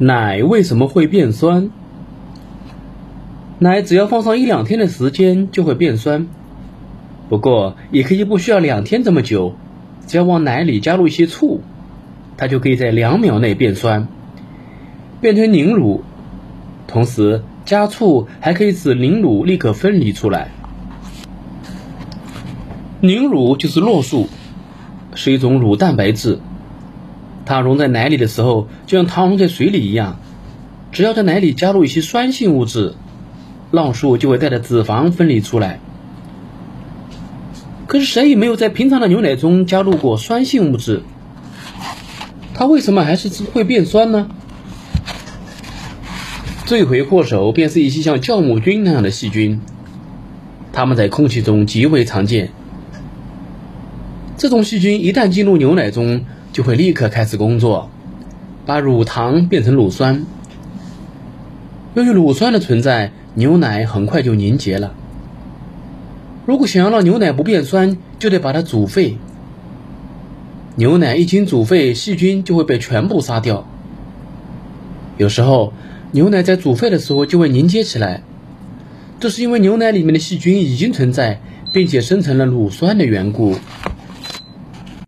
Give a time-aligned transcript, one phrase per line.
[0.00, 1.70] 奶为什么会变酸？
[3.58, 6.28] 奶只要放上一两天的时间就会变酸，
[7.28, 9.56] 不过也可以不需要两天这么久，
[10.06, 11.62] 只要往奶里加入一些醋，
[12.36, 14.06] 它就可以在两秒内变酸，
[15.20, 16.04] 变成凝乳。
[16.86, 20.52] 同时加醋还可以使凝乳立刻分离出来。
[23.00, 24.28] 凝乳就是酪素，
[25.14, 26.38] 是一种乳蛋白质。
[27.48, 30.20] 它溶在奶里的时候，就像糖溶在水里一样。
[30.92, 32.94] 只要在奶里加入一些酸性物质，
[33.72, 35.80] 酪素就会带着脂肪分离出来。
[37.86, 41.02] 可是谁也没有在平常的牛奶中加入过酸性物质，
[42.52, 44.28] 它为什么还是会变酸呢？
[46.66, 49.62] 罪魁祸首便是一些像酵母菌那样的细菌，
[50.70, 52.50] 它们在空气中极为常见。
[54.36, 57.90] 这种细菌一旦进入牛奶中，就会立刻开始工作，
[58.66, 60.24] 把乳糖变成乳酸。
[61.94, 64.94] 由于乳酸的存在，牛奶很快就凝结了。
[66.46, 69.18] 如果想要让牛奶不变酸，就得把它煮沸。
[70.76, 73.66] 牛奶一经煮沸，细菌就会被全部杀掉。
[75.16, 75.72] 有时候，
[76.12, 78.22] 牛奶在煮沸的时候就会凝结起来，
[79.18, 81.40] 这是因为牛奶里面的细菌已经存在，
[81.72, 83.56] 并且生成了乳酸的缘故。